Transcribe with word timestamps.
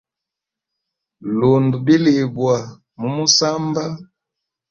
Lunda 1.39 1.77
bilibwa 1.85 2.55
mu 2.99 3.07
musamba. 3.15 3.83